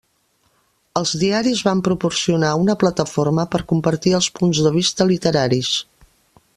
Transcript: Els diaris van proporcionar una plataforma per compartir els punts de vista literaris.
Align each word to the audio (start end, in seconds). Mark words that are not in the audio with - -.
Els 1.01 1.11
diaris 1.23 1.61
van 1.67 1.83
proporcionar 1.87 2.55
una 2.63 2.77
plataforma 2.85 3.45
per 3.57 3.63
compartir 3.73 4.15
els 4.21 4.31
punts 4.41 4.63
de 4.69 4.75
vista 4.79 5.11
literaris. 5.15 5.75